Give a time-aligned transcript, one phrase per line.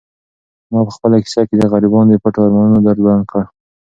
[0.71, 3.41] ما په خپله کیسه کې د غریبانو د پټو ارمانونو درد بیان کړ.